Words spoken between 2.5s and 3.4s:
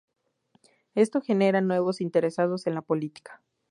en la política.